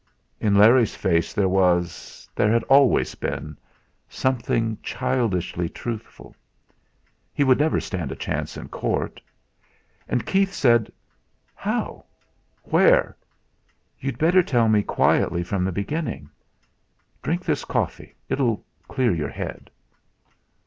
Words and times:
In 0.39 0.55
Larry's 0.55 0.95
face 0.95 1.31
there 1.31 1.47
was 1.47 2.27
there 2.35 2.51
had 2.51 2.63
always 2.63 3.13
been 3.13 3.55
something 4.09 4.79
childishly 4.81 5.69
truthful. 5.69 6.35
He 7.35 7.43
would 7.43 7.59
never 7.59 7.79
stand 7.79 8.11
a 8.11 8.15
chance 8.15 8.57
in 8.57 8.69
court! 8.69 9.21
And 10.09 10.25
Keith 10.25 10.53
said: 10.53 10.91
"How? 11.53 12.05
Where? 12.63 13.15
You'd 13.99 14.17
better 14.17 14.41
tell 14.41 14.67
me 14.69 14.81
quietly 14.81 15.43
from 15.43 15.63
the 15.63 15.71
beginning. 15.71 16.31
Drink 17.21 17.45
this 17.45 17.63
coffee; 17.63 18.15
it'll 18.27 18.65
clear 18.87 19.13
your 19.13 19.29
head." 19.29 19.69